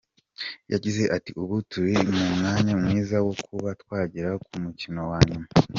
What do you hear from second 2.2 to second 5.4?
mwanya mwiza wo kuba twagera ku mukino wa